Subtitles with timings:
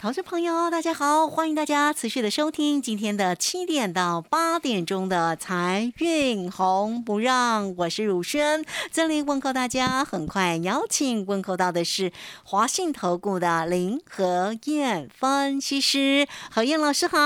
[0.00, 10.04] 投资朋友，大家好，欢迎大家持续的收听今天的七点到八点钟的财运红不让，我是汝轩，这里问候大家。
[10.04, 12.12] 很快邀请问候到的是
[12.44, 17.18] 华信投顾的林和燕分析师，何燕老师好。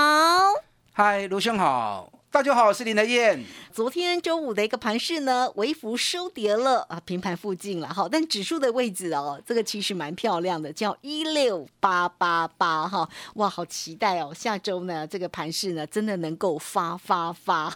[0.93, 3.45] 嗨，卢兄好，大家好，我是林和燕。
[3.73, 8.07] 昨天周五的一个盘势呢，微幅收跌了啊，平盘附近了哈。
[8.07, 13.09] 但指数的位置哦，这个其实蛮漂亮的，叫一六八八八哈。
[13.33, 14.31] 哇，好期待哦！
[14.31, 17.67] 下周呢，这个盘势呢，真的能够发发发。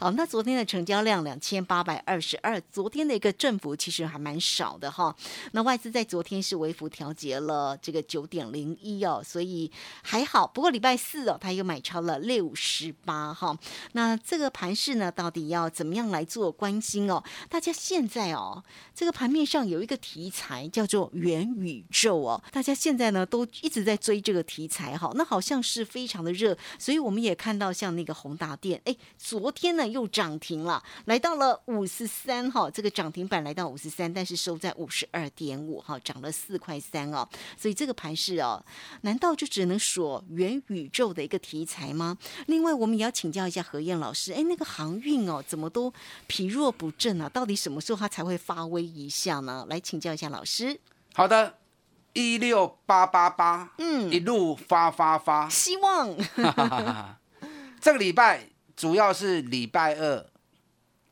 [0.00, 5.14] 好，那昨天的成交量两千八百二十二，昨天的一个振幅其实还蛮少的哈。
[5.52, 9.70] 那外资在昨天是微幅调节了这个九点零一哦，所以
[10.02, 10.44] 还好。
[10.48, 13.56] 不过礼拜四哦，它又买超了六十八哈。
[13.92, 15.43] 那这个盘势呢，到底？
[15.48, 17.22] 要怎么样来做关心哦？
[17.48, 18.62] 大家现在哦，
[18.94, 38.64] 这个盘面上有一个题材叫做元宇宙哦，大家现在呢都一直在追这个题材哈，那好像是非常的热，所以我们也看到像那个宏达电，哎，昨天呢又涨停了，来到了五十三哈，这个涨停板来到五十三，但是收在五十二点五哈，涨了四块三哦，所以这个盘势哦，
[39.02, 42.16] 难道就只能锁元宇宙的一个题材吗？
[42.46, 45.33] 另外，我们也要请教一下何燕老师，哎，那个航运哦。
[45.42, 45.92] 怎么都
[46.26, 47.28] 疲弱不振啊？
[47.28, 49.66] 到底什么时候它才会发威一下呢？
[49.68, 50.78] 来请教一下老师。
[51.14, 51.58] 好的，
[52.12, 56.16] 一六八八八，嗯，一路发发发，希望。
[57.80, 60.26] 这个礼拜主要是礼拜二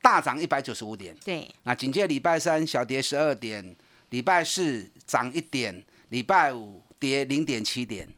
[0.01, 1.49] 大涨一百九十五点，对。
[1.65, 3.77] 那紧接礼拜三小跌十二点，
[4.11, 8.09] 礼拜四涨一点，礼拜五跌零点七点。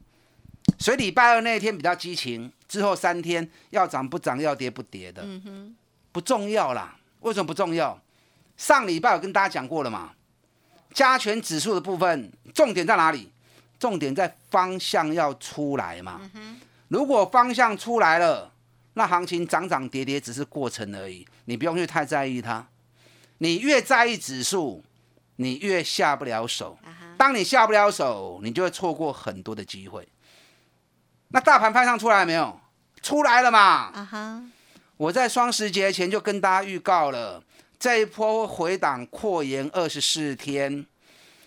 [0.78, 5.22] 所以礼拜二那一天比较激情，之后三天要涨不涨，要跌不跌的。
[5.24, 5.76] 嗯哼。
[6.14, 8.00] 不重要啦，为什么不重要？
[8.56, 10.12] 上礼拜我跟大家讲过了嘛，
[10.92, 13.32] 加权指数的部分重点在哪里？
[13.80, 16.20] 重点在方向要出来嘛。
[16.86, 18.52] 如果方向出来了，
[18.92, 22.64] 那行情涨涨跌跌只是过程而已，你不用去太在意它。
[23.38, 24.84] 你越在意指数，
[25.36, 26.78] 你越下不了手。
[27.18, 30.08] 当你下不了手，你就会错过很多的机会。
[31.30, 32.60] 那大盘派上出来没有？
[33.02, 34.52] 出来了嘛。
[35.04, 37.42] 我在双十节前就跟大家预告了，
[37.78, 40.86] 这一波回档扩延二十四天，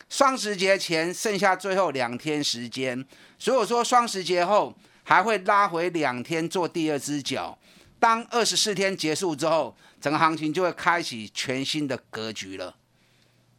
[0.07, 3.03] 双十节前剩下最后两天时间，
[3.39, 7.57] 所以我说双十节后还会拉回两天做第二只脚。
[7.99, 12.75] 当二十四天结束之后，整个行情就会开启全新的格局了。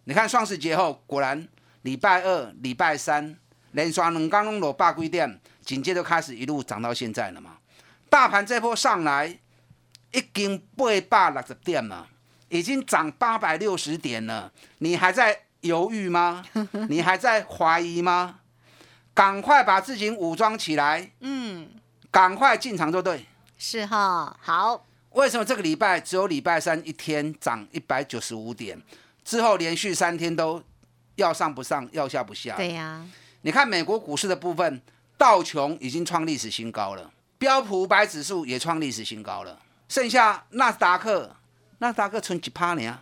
[0.04, 1.48] 你看双十节后，果然
[1.82, 3.36] 礼拜二、礼拜三
[3.72, 7.56] 连刷两刚拢落八几点，紧接着开始一路涨到现在了嘛。
[8.08, 9.40] 大盘这波上来。
[10.12, 10.62] 已经
[11.08, 12.08] 八百六十点了，
[12.48, 16.44] 已经涨八百六十点了，你还在犹豫吗？
[16.88, 18.40] 你还在怀疑吗？
[19.14, 21.68] 赶快把自己武装起来，嗯，
[22.10, 23.26] 赶快进场就对。
[23.58, 24.84] 是哈，好。
[25.10, 28.80] 为什么这个礼拜只有礼拜三一天涨一百九十五点，
[29.24, 30.62] 之后连续三天都
[31.16, 32.54] 要上不上，要下不下？
[32.56, 33.04] 对呀。
[33.42, 34.80] 你看美国股市的部分，
[35.16, 39.58] 道琼已经创历史新高了，标普五百指数也创历史新高了。
[39.88, 41.34] 剩下纳斯达克，
[41.78, 43.00] 纳斯达克存几趴呢？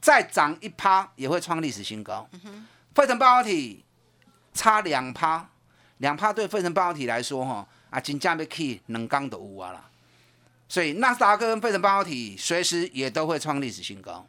[0.00, 2.28] 再涨一趴也会创历史新高。
[2.94, 3.82] 费城半导体
[4.52, 5.48] 差两趴，
[5.98, 9.88] 两趴对费城半导体来说，哈啊，金价被 key 能刚都无啊啦。
[10.68, 14.26] 所以纳斯达克跟费城半导体随时也都会创历史新高。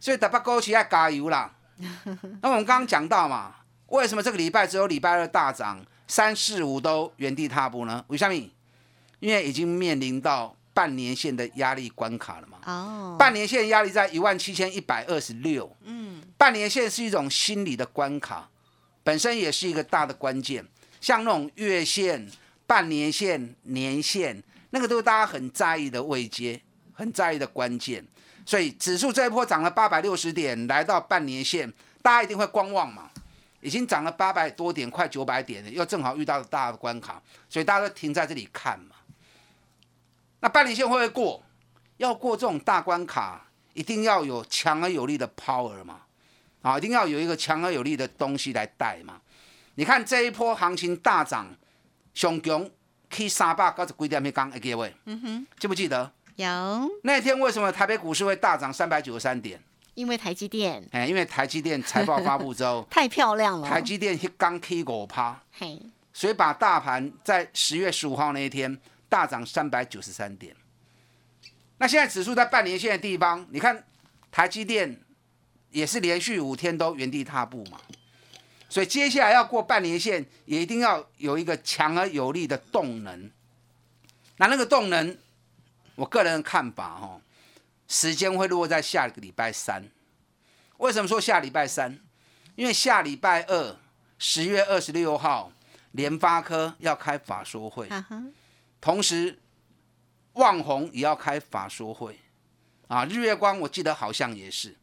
[0.00, 1.52] 所以大把高企要加油啦。
[2.40, 3.54] 那我们刚刚讲到嘛，
[3.88, 8.02] 为什么这个礼拜只有礼拜二大涨，三四五都原地踏步呢？
[8.08, 8.34] 为什么？
[9.20, 10.55] 因为已经面临到。
[10.76, 12.58] 半年线的压力关卡了嘛？
[12.66, 15.74] 哦，半年线压力在一万七千一百二十六。
[15.84, 18.50] 嗯，半年线是一种心理的关卡，
[19.02, 20.62] 本身也是一个大的关键。
[21.00, 22.30] 像那种月线、
[22.66, 26.60] 半年线、年线，那个都是大家很在意的位阶，
[26.92, 28.06] 很在意的关键。
[28.44, 33.08] 所以指数这一波涨了八百六十点，来到半年线，大家一定会观望嘛。
[33.62, 38.95] 已经涨了八百多点，快九百点了，又正好遇到了大的关卡，所以大家都停在这里看嘛。
[40.46, 41.42] 那半年线会不会过？
[41.96, 46.02] 要过这种大关卡，一定要有强而有力的 power 嘛？
[46.62, 49.20] 啊，一定要有一个强而有力的东西来带嘛。
[49.74, 51.52] 你看这一波行情大涨，
[52.14, 52.70] 上强
[53.10, 56.12] 去三百九十几点，那刚一个位，嗯哼，记不记得？
[56.36, 56.46] 有，
[57.02, 59.60] 那天为什么台北股市会大涨三百九十三点？
[59.94, 65.82] 因为台积电哎，因为台积电财报发布之后， 太漂亮了，台积电一刚 K 五趴，嘿，
[66.12, 70.54] 所以把大盘在十月十五号那一天大涨三百九十三点。
[71.78, 73.84] 那现在指数在半年线的地方，你看
[74.30, 75.00] 台积电
[75.70, 77.80] 也是连续五天都原地踏步嘛，
[78.68, 83.30] 所以接下来要过半年线，也一定要有一个强而有力的动能。
[84.38, 85.16] 那那个动能，
[85.94, 87.20] 我个人的看法哦，
[87.88, 89.88] 时间会落在下个礼拜三。
[90.78, 91.98] 为什么说下礼拜三？
[92.54, 93.76] 因为下礼拜二，
[94.18, 95.52] 十月二十六号，
[95.92, 97.88] 联发科要开法说会，
[98.86, 99.36] 同时
[100.34, 102.16] 旺宏也要开法说会。
[102.86, 104.76] 啊，日月光我记得好像也是。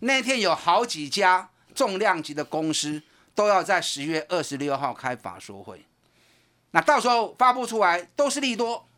[0.00, 3.00] 那天有好几家重量级的公司
[3.36, 5.84] 都要在十月二十六号开法说会。
[6.72, 8.88] 那到时候发布出来都是利多，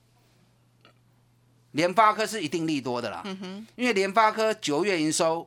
[1.72, 3.22] 联发科是一定利多的啦，
[3.76, 5.46] 因为联发科九月营收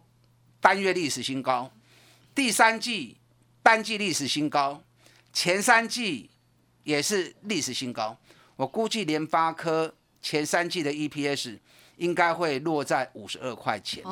[0.62, 1.72] 单月历史新高，
[2.36, 3.18] 第三季
[3.64, 4.84] 单季历史新高，
[5.34, 6.30] 前三季
[6.84, 8.16] 也是历史新高。
[8.56, 11.60] 我估计联发科前三季的 EPS
[11.98, 14.04] 应该会落在五十二块钱，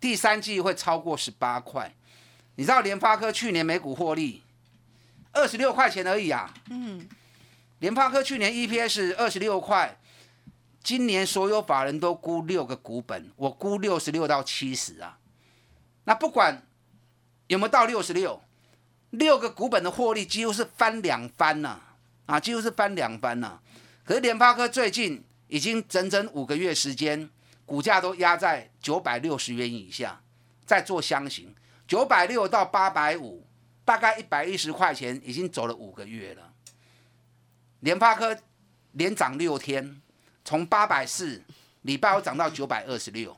[0.00, 1.94] 第三季会超过十八块。
[2.56, 4.42] 你知道联发科去年每股获利
[5.32, 6.52] 二十六块钱而已啊？
[6.68, 7.08] 嗯，
[7.78, 9.98] 联发科去年 EPS 二十六块，
[10.82, 15.18] 今年所有法人都估六个股本，我估六十六到七十啊。
[16.04, 16.66] 那不管
[17.46, 18.42] 有没有到六十六，
[19.10, 21.89] 六个股本的获利几乎是翻两番呐、啊，
[22.38, 23.58] 几乎是翻两番呐、
[24.04, 27.28] 可是联发科最近已经整整五个月时间，
[27.66, 30.20] 股价都压在九百六十元以下，
[30.64, 31.54] 在做箱型，
[31.88, 33.44] 九百六到八百五，
[33.84, 36.52] 大概一百一十块钱，已经走了五个月了。
[37.80, 38.36] 联发科
[38.92, 40.00] 连涨六天，
[40.44, 41.42] 从八百四
[41.82, 43.36] 礼拜五涨到九百二十六，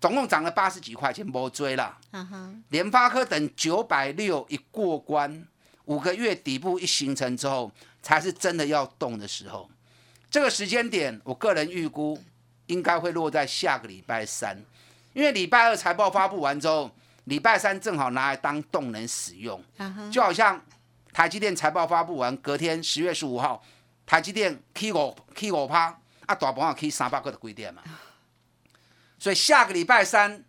[0.00, 1.98] 总共涨了八十几块钱，没追啦。
[2.10, 5.46] 啊哈，联发科等九百六一过关，
[5.88, 9.68] 五个月底部一形成之后，才是真的要动的时候。
[10.30, 12.22] 这个时间点，我个人预估
[12.66, 14.62] 应该会落在下个礼拜三，
[15.14, 16.90] 因为礼拜二财报发布完之后，
[17.24, 19.62] 礼拜三正好拿来当动能使用。
[20.12, 20.62] 就好像
[21.14, 23.64] 台积电财报发布完，隔天十月十五号，
[24.04, 27.82] 台积电 K 五 K 五趴，啊大盘也 K 三百个的规定嘛。
[29.18, 30.44] 所以下个礼拜三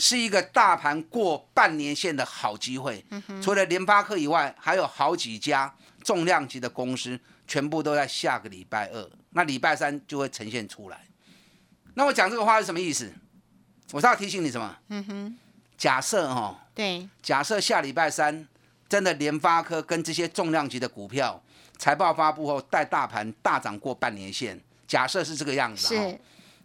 [0.00, 3.04] 是一个大盘过半年线的好机会。
[3.42, 11.02] 除了联发科以外，还有好几家重量级的公司，全部都在下个礼拜二，那礼拜三就会呈现出来。
[11.94, 13.12] 那我讲这个话是什么意思？
[13.92, 14.76] 我是要提醒你什么？
[14.88, 15.38] 嗯哼，
[15.76, 18.48] 假设哈、对，假设下礼拜三
[18.88, 21.42] 真的联发科跟这些重量级的股票
[21.76, 26.18] 财报发布后带大盘大涨过半年线，假设是这个样子哈是。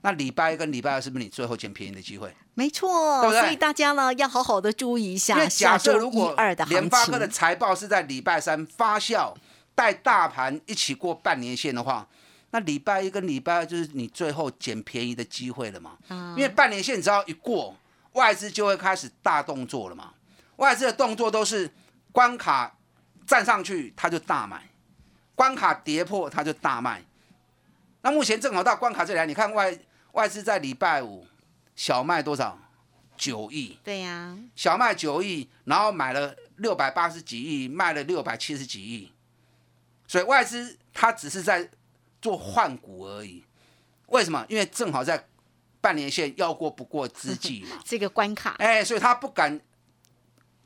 [0.05, 2.31] 那礼拜一跟礼拜二是不是你最后捡便宜的机会？
[2.53, 7.27] 没错，对不对所以大家呢要好好的注意一因下为假设如果二的联发科的。
[7.27, 9.33] 财报是在礼拜三发酵，
[9.73, 12.07] 带大盘一起过半年线的话，
[12.51, 15.97] 那礼拜一跟礼拜二就是你最后捡便宜的机会了嘛。
[16.09, 17.75] 嗯因为半年线只要一过，
[18.11, 20.13] 外资就会开始大动作了嘛。
[20.57, 21.73] 外资的动作都是
[22.11, 22.77] 关卡
[23.25, 24.59] 站上去，它就大买；
[25.33, 27.03] 关卡跌破，它就大卖。
[28.03, 29.75] 那目前正好到关卡这里来，你看外
[30.15, 31.27] 外资在礼拜五
[31.75, 32.57] 小卖多少？
[33.17, 39.09] 九亿，对呀、小卖九亿，然后买了六百八十几亿，卖了六百七十几亿，
[40.05, 41.69] 所以外资它只是在
[42.21, 43.45] 做换股而已。
[44.07, 44.45] 为什么？
[44.49, 45.27] 因为正好在
[45.79, 49.61] 半年线要过不过之际 嘛，这个关卡哎，所以他不敢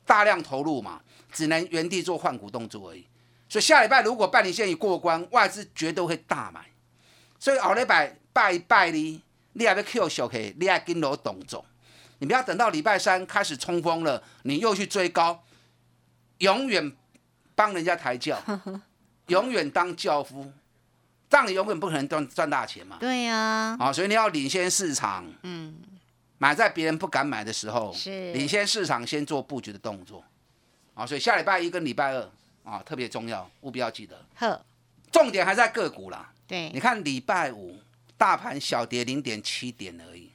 [0.04, 1.00] 大量投入嘛，
[1.32, 3.06] 只能原地做换股动作而已。
[3.48, 6.66] 所以下礼拜如果半年线一过关，外资绝对会大买。
[7.38, 11.64] 所以后礼拜拜一拜呢，你还要 Q 小 K，你还跟楼动作，
[12.18, 15.42] 你不要等到礼拜三开始冲锋了，你又去追高，
[16.38, 16.92] 永远
[17.54, 18.40] 帮人家抬轿，
[19.26, 20.52] 永远当轿夫，
[21.28, 22.96] 这样你永远不可能赚赚大钱嘛。
[23.00, 25.76] 对呀、啊，所以你要领先市场，嗯，
[26.38, 30.24] 买在别人不敢买的时候，是领先市场先做布局的动作。
[30.94, 32.30] 啊，所以下礼拜一跟礼拜二
[32.64, 34.20] 啊特别重要，务必要记得。
[34.36, 34.60] 呵，
[35.10, 36.30] 重点还在个股啦。
[36.46, 37.80] 对你，看礼拜五
[38.20, 40.30] 大盘小跌零点七点而已，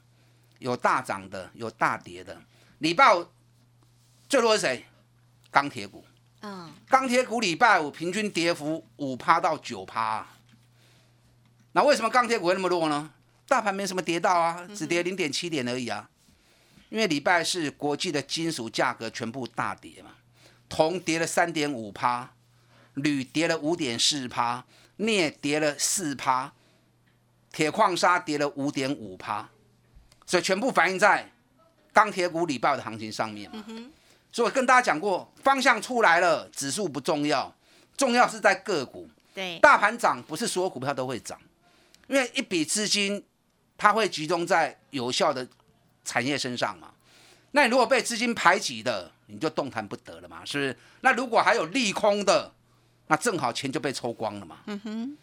[0.58, 2.42] 有大涨的，有大跌的。
[2.80, 3.28] 礼拜五
[4.28, 4.86] 最弱是谁？
[5.52, 6.04] 钢铁股。
[6.42, 10.26] 嗯，钢铁股礼拜五平均跌幅五趴到九趴、
[11.74, 13.12] 那为什么钢铁股会那么弱呢？
[13.48, 16.10] 大盘没什么跌到啊，只跌零点七点而已啊。
[16.90, 20.12] 因因为礼拜四国际的金属价格全部大跌嘛，
[20.70, 22.32] 铜跌了三点五趴，
[22.94, 24.64] 铝跌了五点四趴，
[24.96, 26.54] 镍跌了四趴，
[27.56, 29.48] 铁矿砂跌了五点五趴，
[30.26, 31.26] 所以全部反映在
[31.94, 33.64] 钢铁股礼拜的行情上面嘛。
[34.30, 37.56] 所以我跟大家讲过，方向出来了，指数不重要，
[37.96, 39.10] 重要是在个股。
[39.34, 41.40] 对，大盘涨不是所有股票都会涨，
[42.08, 43.24] 因为一笔资金
[43.78, 45.48] 它会集中在有效的
[46.04, 46.92] 产业身上嘛。
[47.52, 50.78] 那你如果被资金排挤的，你就动弹不得了嘛，是不是？
[51.00, 52.52] 那如果还有利空的，
[53.08, 54.58] 那正好钱就被抽光了嘛。
[54.66, 55.18] 嗯哼。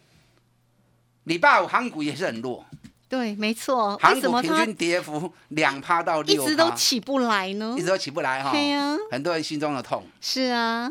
[1.25, 2.65] 礼拜五航股也是很弱，
[3.07, 3.97] 对，没错。
[3.97, 7.81] 航股平均跌幅两趴到六一，直都起不来呢一？
[7.81, 8.51] 直都起不来哈。
[8.51, 10.05] 对呀很多人心中的痛。
[10.19, 10.89] 是啊，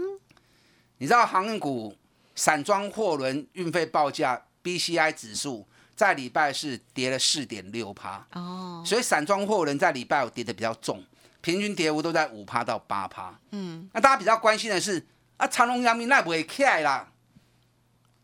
[0.99, 1.95] 你知道航运股
[2.35, 11.05] 散装货轮运费报价 BCI 指数在礼拜四跌了四点六趴，哦，所以散装货轮在礼拜五跌的比较重，
[11.41, 13.39] 平均跌幅都在五趴到八趴。
[13.51, 15.05] 嗯，那大家比较关心的是
[15.37, 17.09] 啊，长隆、阳明那不会起来啦？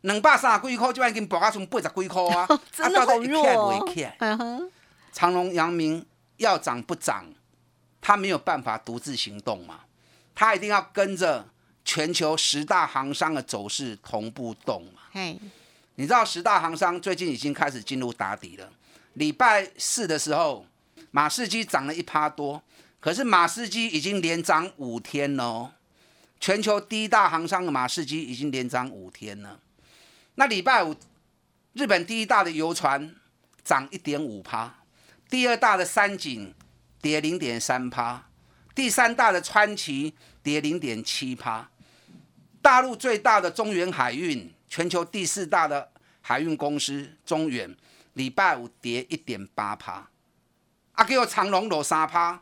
[0.02, 2.46] 两百三十几块，就已经博到剩八十几块啊！
[2.70, 4.16] 真的啊，好弱到底会起来不哦会起来？
[4.20, 4.70] 嗯，
[5.12, 6.04] 长隆、阳明
[6.36, 7.26] 要涨不涨，
[8.00, 9.80] 他没有办法独自行动嘛，
[10.34, 11.48] 他一定要跟着
[11.84, 15.02] 全球十大行商的走势同步动嘛。
[15.12, 15.38] 嘿，
[15.96, 18.70] 你知道十大行商最近已经开始进入打底了。
[19.14, 20.64] 礼拜四的时候，
[21.10, 22.62] 马士基涨了一趴多，
[23.00, 25.72] 可是马士基已经连涨五天了哦。
[26.38, 29.58] 全球第一大行商的马士基已经连涨五天了。
[30.38, 30.94] 那礼拜五，
[31.72, 33.12] 日本第一大的游船
[33.64, 34.72] 涨一点五趴，
[35.28, 36.54] 第二大的三井
[37.02, 38.24] 跌零点三趴，
[38.72, 41.68] 第三大的川崎跌零点七趴。
[42.62, 45.90] 大陆最大的中远海运，全球第四大的
[46.20, 47.76] 海运公司中远，
[48.12, 50.08] 礼拜五跌一点八趴，
[50.92, 52.40] 啊，给我长隆落三趴，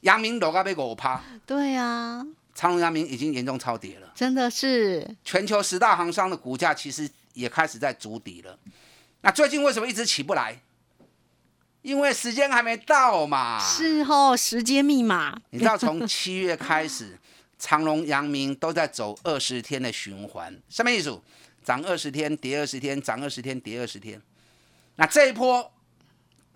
[0.00, 2.26] 阳明落到要五趴，对啊，
[2.56, 4.10] 长隆、阳明已经严重超跌了。
[4.14, 8.58] 真的是，全球十大行商的股价其实也开始在筑底了。
[9.20, 10.58] 那最近为什么一直起不来？
[11.82, 13.60] 因为时间还没到嘛。
[13.60, 17.18] 是哦，时间密码，你知道从七月开始，
[17.60, 21.20] 长隆、阳明都在走二十天的循环，什么意思？
[21.62, 24.20] 涨二十天，跌二十天，涨二十天，跌二十天。
[24.94, 25.70] 那这一波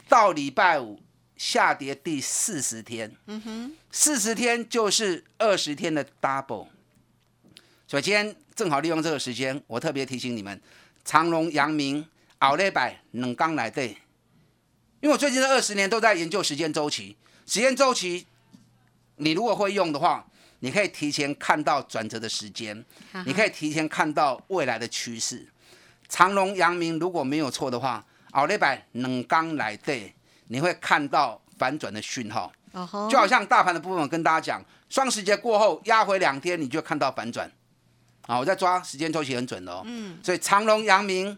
[0.08, 0.98] 到礼拜五
[1.40, 6.66] 下跌第四十天，嗯哼，四十天就是二十天的 double。
[7.88, 10.60] 所以今天正好利用这个时间，我特别提醒你们，
[11.02, 12.06] 长隆、阳明、
[12.40, 13.96] 奥利百冷刚来对，
[15.00, 17.16] 因为我最近这二十年都在研究时间周期，
[17.46, 18.26] 时间周期
[19.16, 20.26] 你如果会用的话，
[20.58, 22.84] 你可以提前看到转折的时间，
[23.24, 25.48] 你可以提前看到未来的趋势。
[26.06, 30.12] 长隆、阳明如果没有错的话，奥利百能刚来对，
[30.50, 32.52] 你会看到反转的讯号。
[33.10, 37.50] 就好像大盘的部分，我跟大家讲，双十节过后压回两天，你就看到反转。
[38.26, 39.82] 啊，我在抓时间周期很准的哦。
[39.84, 40.18] 嗯。
[40.22, 41.36] 所以长隆、阳明、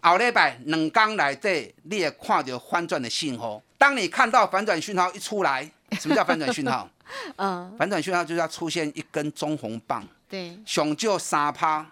[0.00, 3.62] 后礼拜两天来这，你也看到反转的信号。
[3.78, 5.70] 当你看到反转讯号一出来，
[6.00, 6.88] 什么叫反转讯号？
[7.36, 11.86] 嗯，反转讯号就是要出现一根棕红棒，对，熊就三趴。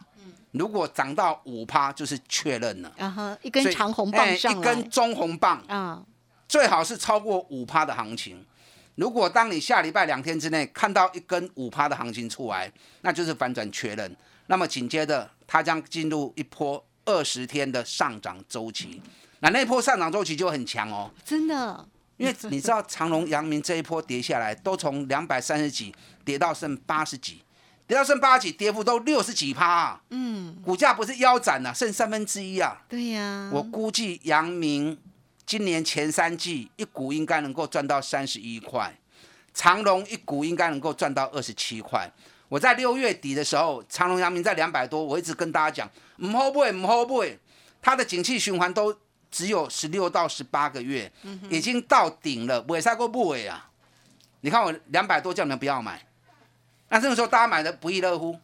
[0.50, 2.92] 如果涨到五趴，就是确认了。
[2.96, 6.02] 然后一根长红哎棒上来一根，中红棒，啊，
[6.48, 8.44] 最好是超过五趴的行情。
[8.96, 14.16] 如果当你下礼拜两天之内看到一根五趴的行情出来，那就是反转确认。
[14.46, 19.02] 那么紧接着它将进入一波二十天的上涨周期。
[19.40, 21.86] 那那波上涨周期就很强哦，真的，
[22.16, 27.42] 因为你知道长隆、阳明这一波跌下来，都从两百三十几跌到剩八十几，
[27.86, 32.82] 跌到剩八十几，跌幅都六十几趴、啊，嗯，股价不是腰斩了、剩三分之一啊。
[32.88, 34.96] 对呀，我估计阳明
[35.46, 38.92] 今年前三季一股应该能够赚到三十一块，
[39.52, 42.10] 长隆一股应该能够赚到二十七块。
[42.48, 47.36] 我在六月底的时候，长隆、阳明在两百多，我一直跟大家讲，唔好买，唔好买，
[47.82, 48.96] 它的景气循环都
[49.30, 51.10] 只有十六到十八个月，
[51.50, 53.70] 已经到顶了，尾赛过不尾啊？
[54.42, 56.06] 你看我两百多叫你们不要买，
[56.90, 58.38] 那这个时候大家买的不亦乐乎，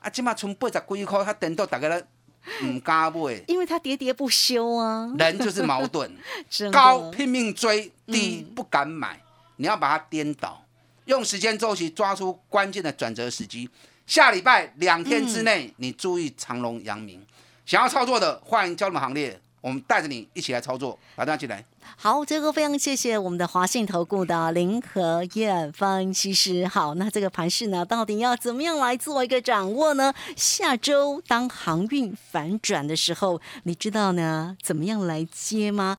[0.00, 2.06] 啊，起码存八十几块，他等到大家都
[2.64, 3.42] 唔加买。
[3.46, 6.10] 因为它喋喋不休啊，人就是矛盾，
[6.72, 9.20] 高拼命追，低不敢买。
[9.56, 10.64] 你要把它颠倒，
[11.04, 13.68] 用时间周期抓出关键的转折时机。
[14.06, 17.24] 下礼拜两天之内，你注意长隆、阳明。
[17.66, 21.64] 想要操作的，欢迎加入我们行列，我们带着你一起来操作，打电话进来。
[21.96, 26.66] 好，这个非常谢谢我们的华信投顾的林和燕分析师。
[26.66, 30.14] 好，那这个盘势呢，到底要怎么样来做一个掌握呢？
[30.36, 35.96] 下周当航运反转的时候，你知道呢怎么样来接吗？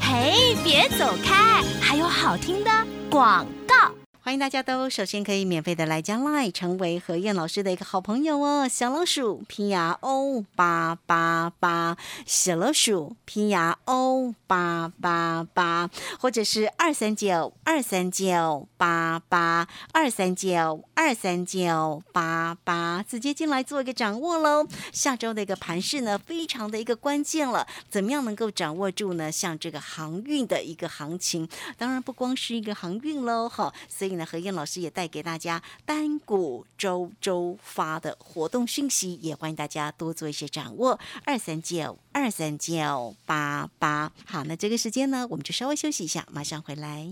[0.00, 2.70] 嘿，别走开，还有好听的
[3.10, 4.03] 广告。
[4.24, 8.66] 欢迎大家都首先可以免费的来加 Line，成为何燕老师的一个好朋友哦。
[8.66, 24.66] 小老鼠拼牙 O 八八八，小老鼠拼牙 O 八八八，或者是二三九二三九八八二三九二三九八八，直接进来做一个掌握喽。
[24.90, 29.30] 下周的一个盘势呢，非常的一个关键了，怎么样能够掌握住呢？
[29.30, 34.13] 像这个航运的一个行情，当然不光是一个航运喽，哈，所以。
[34.16, 40.98] 呢，何燕老师也带给大家单股周周发的活动讯息，也欢迎大家多做一些掌握。
[41.24, 47.08] 二三九二三九八八，好，那这个时间呢，我们就稍微休息一下，马上回来。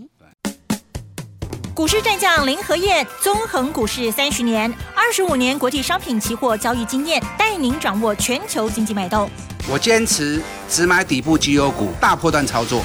[1.74, 9.28] 股市战将林和燕，纵横股市三十年，二十五年国际商品期货交易经验，带您掌握全球经济脉动。
[9.70, 12.84] 我坚持只买底部绩优股，大波段操作。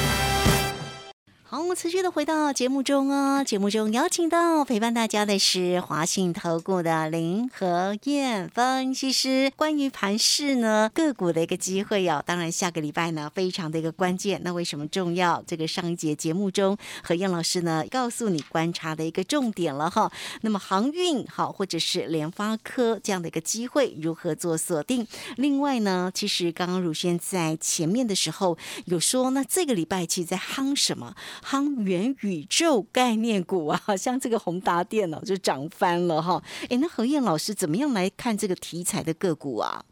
[1.51, 3.43] 好，我们持续的回到节目中哦。
[3.43, 9.51] 节目中邀请到陪伴大家的是华信投顾的林和燕分析师。
[9.57, 14.39] 关于盘市呢，个股的一个机会哦，当然下个礼拜呢非常的一个关键。
[14.45, 15.43] 那为什么重要？
[15.45, 20.09] 这个上一节节目中，何燕老师呢告诉你观察的一个重点了哈。
[20.43, 25.05] 那么航运好，或者是联发科这样的一个机会如何做锁定？
[25.35, 31.13] 另外呢，其实刚刚汝轩在前面的时候有说，那这个礼拜其实在夯什么？
[31.43, 36.41] 夯元宇宙概念股啊，像这个宏达电脑就涨翻了哈。
[36.69, 39.83] 哎，那何燕老师怎么样来看这个题材的个股啊？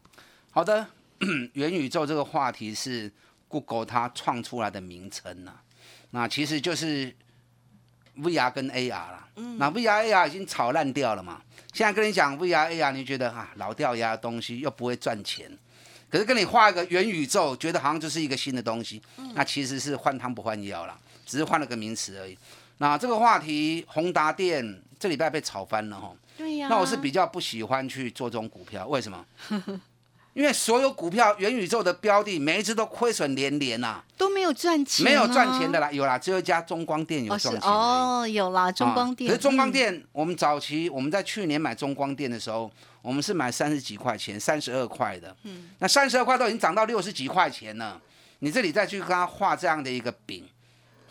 [0.50, 0.86] 好的，
[1.54, 3.12] 元宇宙这个话题是
[3.48, 5.52] Google 它创出来的名称呐。
[6.10, 7.14] 那其实就是
[8.16, 9.28] VR 跟 AR 啦。
[9.36, 9.58] 嗯。
[9.58, 11.40] 那 VR AR 已经炒烂掉了嘛？
[11.72, 15.50] 现在跟你讲 VR AR，你觉得啊老掉牙的东西又不会赚钱。
[16.10, 19.00] 可是跟你画一个元宇宙，觉得好像就是一个新的东西。
[19.18, 19.32] 嗯。
[19.34, 20.98] 那其实是换汤不换药了。
[21.30, 22.36] 只是换了个名词而已。
[22.78, 26.12] 那这个话题，宏达电这礼拜被炒翻了哈。
[26.36, 26.66] 对呀。
[26.68, 29.24] 那我是比较不喜欢去做这种股票，为什么？
[30.32, 34.00] 因为所有股票元宇宙的标的，每一只都亏损连连呐。
[34.16, 35.04] 都没有赚钱。
[35.04, 37.70] 没有赚钱的啦，有啦，只有一家中光电有赚钱。
[37.70, 39.28] 哦，有啦，中光电。
[39.28, 42.70] 可是中光电，我们早期我们在去年买中光电的时候，
[43.02, 45.36] 我们是买三十几块钱，三十二块的。
[45.42, 45.68] 嗯。
[45.80, 48.00] 那三十二块都已经涨到六十几块钱了，
[48.38, 50.48] 你这里再去跟他画这样的一个饼。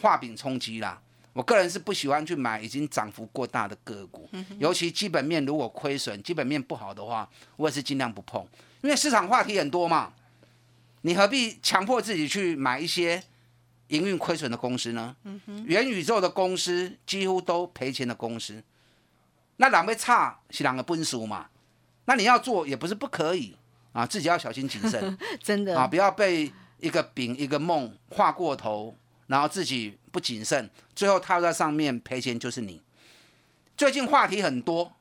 [0.02, 1.02] 画饼充饥啦！
[1.34, 8.46] 我个人是不喜欢去买已经涨幅过大的个股，尤其基本面如果亏损、基本面不好的话，我也是尽量不碰。
[8.82, 10.12] 因为市场话题很多嘛，
[11.02, 13.22] 你何必强迫自己去买一些
[13.90, 15.16] 营运亏损的公司呢？
[15.66, 18.62] 元宇宙的公司几乎都赔钱的公司，
[19.58, 21.48] 那两位差是两个分数嘛？
[22.06, 23.56] 那你要做也不是不可以
[23.94, 28.96] 啊，自己要小心谨慎， 真的啊，不要被一个饼一个梦画过头。
[29.30, 32.82] 然后自己不谨慎，最后套在上面赔钱就是你。
[33.78, 34.92] 最近话题很多，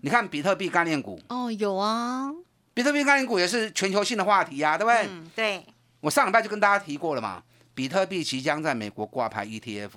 [0.00, 2.28] 你看比特币概念股哦，有啊，
[2.74, 5.06] 比特币概念股也是全球性的话题呀，对不对？
[5.08, 5.64] 嗯，对。
[6.00, 9.90] 我上礼拜就跟大家提过了嘛，比特币即将在美国挂牌 ETF，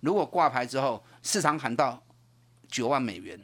[0.00, 2.02] 如果挂牌之后市场喊到
[2.66, 3.38] 九万美元，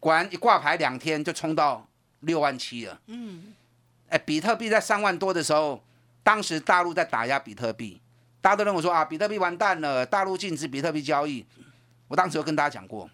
[0.00, 1.86] 果然一挂牌两天就冲到
[2.20, 2.98] 六万七了。
[3.08, 3.52] 嗯，
[4.08, 5.84] 哎，比特币在三万多的时候，
[6.22, 8.00] 当时大陆在打压比特币。
[8.40, 11.44] 大家都认为说啊，比特币完蛋了，大陆禁止比特币交易。
[12.08, 13.08] 我当时有跟大家讲过，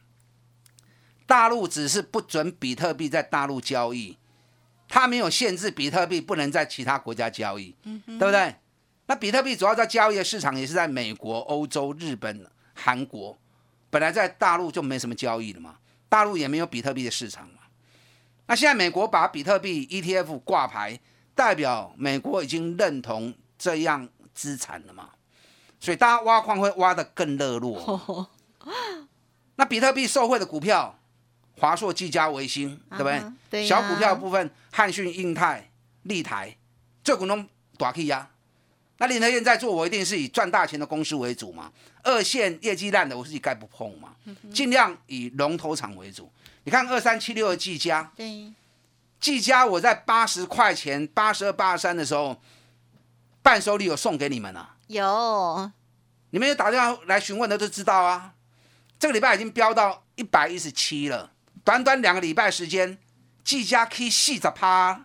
[1.27, 4.17] 大陆只是不准比特币在大陆交易，
[4.89, 7.75] 它没有限制比特币不能在其他国家交易，
[8.07, 8.55] 对不对？
[9.07, 13.37] 那比特币主要在交易的市场也是在美国、欧洲、日本、韩国，
[13.91, 15.77] 本来在大陆就没什么交易了嘛，
[16.09, 17.61] 大陆也没有比特币的市场嘛。
[18.47, 20.99] 那现在美国把比特币 ETF 挂牌，
[21.35, 25.09] 代表美国已经认同这样资产了嘛？
[25.81, 28.31] 所以大家挖矿会挖得更热络。
[29.57, 30.99] 那比特币受惠的股票，
[31.59, 33.23] 华硕、技嘉、维新，对不对？
[33.49, 33.67] 对。
[33.67, 35.71] 小股票部分，汉讯、印泰、
[36.03, 36.55] 立台，
[37.03, 38.29] 这股东大 K 呀。
[38.99, 41.73] 那林德燕在做，我一定是以赚大钱的公司为主嘛。
[42.03, 44.15] 二线业绩烂的，我自己概不碰嘛。
[44.53, 46.31] 尽量以龙头厂为主。
[46.65, 48.53] 你看二三七六的技嘉，对。
[49.19, 52.39] 技嘉我在八十块钱、八十二、八十三的时候，
[53.47, 54.75] 伴手礼有送给你们啊。
[54.89, 55.71] 有，
[56.31, 58.35] 你们有打电话来询问的都知道啊。
[58.99, 61.31] 这个礼拜已经飙到一百一十七了，
[61.63, 62.99] 短短两个礼拜时间，
[63.45, 65.05] 技嘉 K 四十趴，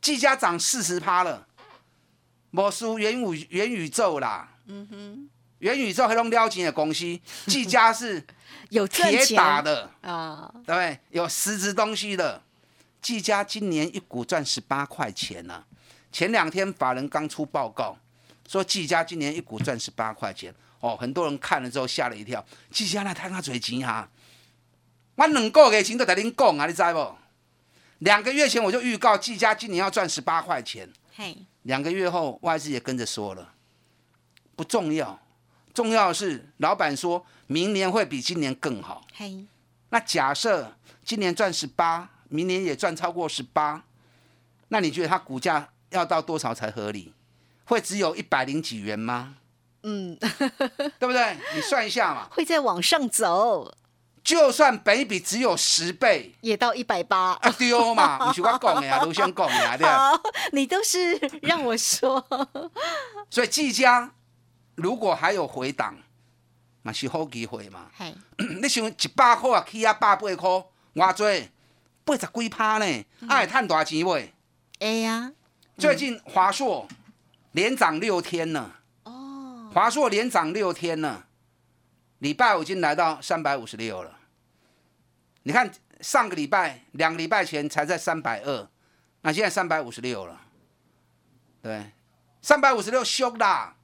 [0.00, 1.48] 技嘉涨四十趴了。
[2.52, 7.18] 莫输元宇元宇宙啦，嗯哼，元宇宙黑龙撩钱的公司，
[7.48, 8.24] 技嘉是
[8.70, 11.00] 有铁打的，啊，对不对？
[11.10, 12.40] 有实质东西的。
[13.02, 15.64] 技嘉今年一股赚十八块钱呢、
[16.18, 17.96] 前两天法人刚出报告，
[18.48, 20.52] 说技嘉今年一股赚十八块钱。
[20.80, 24.08] 哦，很多人看了之后吓了一跳，技嘉那摊他嘴钱哈、
[25.14, 27.14] 我两个月前都在恁讲啊，你知不？
[27.98, 33.52] 两个月前我就预告技嘉今年要赚十八块钱，嘿，两个月后外资也跟着说了，
[34.56, 35.20] 不重要，
[35.72, 39.06] 重要的是老板说明年会比今年更好。
[39.14, 39.46] 嘿，
[39.90, 43.84] 那假设今年赚十八，明年也赚超过十八，
[44.66, 47.12] 那你觉得它股价要到多少才合理？
[47.64, 49.36] 会只有一百零几元吗？
[49.82, 50.16] 嗯，
[50.98, 51.36] 对不对？
[51.54, 53.74] 你算一下嘛，会再往上走，
[54.24, 57.32] 就算本益比只有十倍，也到一百八。
[57.34, 60.10] 啊丢嘛， 不是我讲的呀，卢先讲的呀，对吧？
[60.16, 60.20] 好，
[60.52, 62.24] 你都是让我说，
[63.30, 64.12] 所以技嘉
[64.74, 65.96] 如果还有回档，
[66.82, 67.90] 嘛是好机会嘛。
[67.96, 68.14] 嘿，
[68.62, 70.34] 你想一百块啊，起啊百八块，
[70.94, 71.48] 偌济？
[72.04, 74.32] 八十几趴呢，啊会赚大钱未？
[74.80, 75.32] 哎呀，
[75.78, 76.88] 最近华硕
[77.52, 81.28] 连涨六天了，哦，华硕连涨六天了，
[82.18, 84.18] 礼拜五已经来到三百五十六了。
[85.44, 88.68] 你看上个礼拜、两个礼拜前才在三百二，
[89.22, 90.40] 那现在三百五十六了，
[91.62, 91.92] 对，
[92.42, 93.76] 三百五十六凶啦！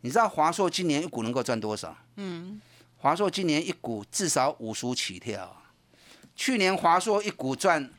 [0.00, 1.94] 你知道华硕今年一股能够赚多少？
[2.16, 2.58] 嗯，
[2.96, 5.72] 华硕今年一股至少五十起跳啊，
[6.34, 7.90] 去年华硕一股赚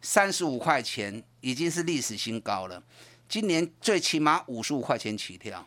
[0.00, 2.82] 三十五块钱，已经是历史新高了。
[3.28, 5.66] 今年最起码五十五块钱起跳。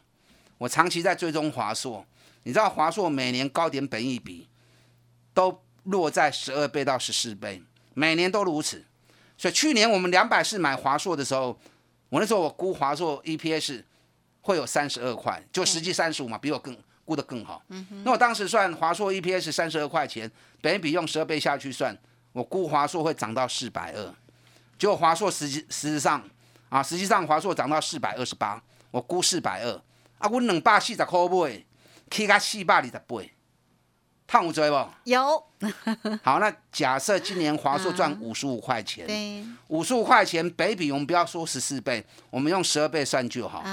[0.57, 2.05] 我长期在追踪华硕，
[2.43, 4.47] 你知道华硕每年高点本益比
[5.33, 7.61] 都落在十二倍到十四倍，
[7.93, 8.85] 每年都如此。
[9.37, 11.57] 所以去年我们两百四买华硕的时候，
[12.09, 13.83] 我那时候我估华硕 EPS
[14.41, 17.63] 会有三十二块，就实际三十五嘛，比我更估得更好。
[18.03, 20.29] 那我当时算华硕 EPS 三十二块钱，
[20.61, 21.97] 本益比用十二倍下去算，
[22.31, 24.13] 我估华硕会涨到四百二。
[24.77, 26.23] 结果华硕实际实质上
[26.69, 28.61] 啊，实际上华硕涨到四百二十八，
[28.91, 29.81] 我估四百二。
[30.19, 31.63] 啊，我两百四十块买，
[32.11, 33.17] 起到四百二十八，
[34.27, 34.87] 赚有追不？
[35.05, 35.43] 有，
[36.21, 43.63] 好，那假设今年华硕赚五十五块钱，对，五十五块钱北比我们不要说十四倍，我们用十二倍算就好。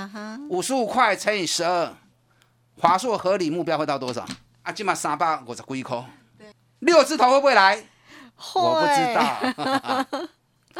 [0.48, 1.92] 五十五块乘以十二，
[2.78, 4.24] 华硕合理目标会到多少？
[4.62, 6.04] 啊，起码三百五十几块。
[6.78, 7.84] 六字头会不会来？
[8.54, 10.28] 我不知，道。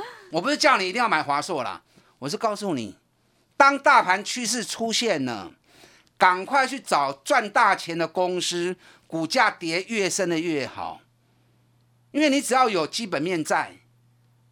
[0.33, 1.83] 我不是叫你一定要买华硕啦，
[2.19, 2.99] 我是告诉你，
[3.57, 5.53] 当大盘趋势出现了，
[6.19, 11.01] 赶快去找赚大钱的公司，股价跌越深的越好，
[12.11, 13.77] 因为你只要有基本面在，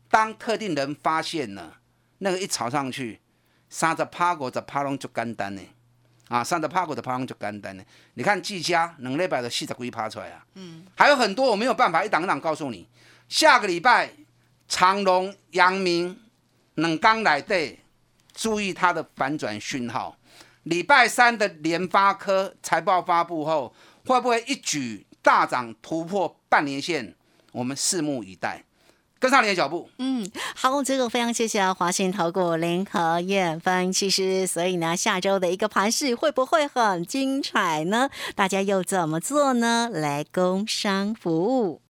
[0.08, 1.78] 当特定人发现了，
[2.18, 3.20] 那个一炒上去，
[3.68, 5.60] 杀着趴五十趴拢就干单呢。
[6.28, 7.84] 啊，三十趴股的趴拢就简单了。
[8.14, 12.88] 你看技嘉两礼拜的四十几趴出来啊，嗯，还有很多我没有办法一档一档告诉你。
[13.28, 14.10] 下个礼拜
[14.68, 16.18] 长隆、阳明、
[16.76, 17.78] 冷刚来对，
[18.32, 20.16] 注意它的反转讯号。
[20.64, 23.74] 礼拜三的联发科财报发布后，
[24.06, 27.14] 会不会一举大涨突破半年线？
[27.52, 28.64] 我们拭目以待，
[29.24, 29.88] 跟上你的脚步。
[29.96, 34.46] 嗯，好，这个非常谢谢华信投顾林和燕分析师。
[34.46, 38.10] 所以呢，下周的一个盘势会不会很精彩呢？
[38.34, 39.88] 大家又怎么做呢？
[39.90, 41.80] 来工商服务。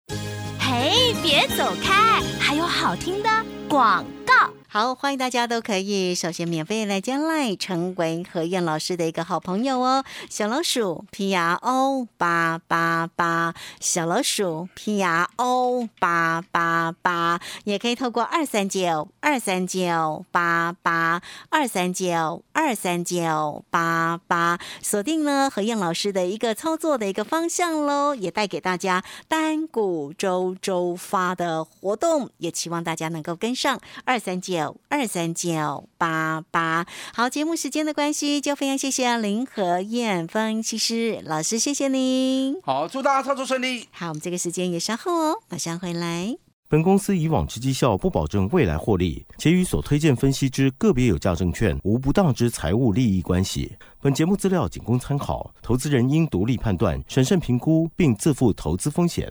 [0.61, 3.29] 嘿，别走开，还有好听的
[3.69, 4.49] 广告。
[4.77, 10.05] 好，欢迎大家都可以首先免费来加赖，成为何燕老师的一个好朋友哦。
[10.29, 36.87] 小老鼠 P R O 八八八，小老鼠 P R O 八八八，也可以透过二三九二三九八八二三九二三九八八锁定呢何燕老师的一个操作的一个方向喽，也带给大家单股周周发的活动，也期望大家能够跟上二三九九二三九八八。
[37.13, 42.59] 好，节目时间的关系，就非常谢谢林和燕分析师老师，谢谢您。
[42.63, 43.87] 好，祝大家操作顺利。
[43.93, 46.35] 好，我们这个时间也稍后哦，马上回来。
[46.67, 53.77] 本公司以往之绩效不保证未来获利，且与所推荐分析之个别有价证券无不当之财务利益关系。
[54.01, 59.31] 本节目资料仅供参考，投资人应独立判断、审慎评估，并自负投资风险。